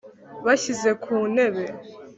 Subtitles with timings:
[0.45, 1.65] bashyize ku ntebe